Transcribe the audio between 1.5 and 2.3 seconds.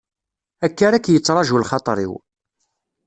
lxaṭer-iw.